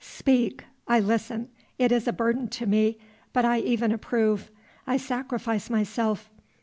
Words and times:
Speak. 0.03 0.63
I 0.87 0.99
listen. 0.99 1.49
It 1.77 1.91
is 1.91 2.07
a 2.07 2.11
burden 2.11 2.47
to 2.47 2.65
me, 2.65 2.97
but 3.33 3.45
I 3.45 3.59
even 3.59 3.91
approve. 3.91 4.49
I 4.87 4.97
sacrifice 4.97 5.69
myself. 5.69 6.31